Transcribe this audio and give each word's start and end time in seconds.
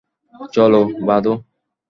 চলো, 0.53 0.81
বাঁধো। 1.07 1.33